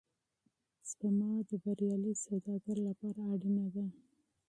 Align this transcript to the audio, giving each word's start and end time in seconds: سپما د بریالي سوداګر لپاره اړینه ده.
سپما 0.89 1.31
د 1.49 1.51
بریالي 1.63 2.13
سوداګر 2.25 2.77
لپاره 2.87 3.19
اړینه 3.33 3.65
ده. 3.75 3.85